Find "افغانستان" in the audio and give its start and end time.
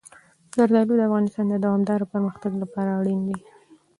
1.09-1.45